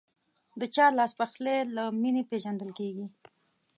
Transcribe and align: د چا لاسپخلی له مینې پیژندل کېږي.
د 0.59 0.61
چا 0.75 0.85
لاسپخلی 0.97 1.57
له 1.75 1.83
مینې 2.01 2.23
پیژندل 2.31 2.69
کېږي. 2.79 3.05